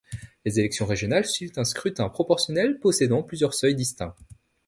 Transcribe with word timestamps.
Les 0.45 0.57
élections 0.57 0.87
régionales 0.87 1.27
suivent 1.27 1.51
un 1.59 1.63
scrutin 1.63 2.09
proportionnel 2.09 2.79
possédant 2.79 3.21
plusieurs 3.21 3.53
seuils 3.53 3.75
distincts. 3.75 4.15